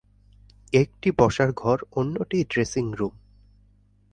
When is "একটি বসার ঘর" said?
0.73-1.77